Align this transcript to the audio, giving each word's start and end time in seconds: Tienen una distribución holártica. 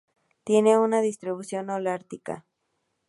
Tienen 0.43 0.79
una 0.79 0.99
distribución 1.01 1.69
holártica. 1.69 2.43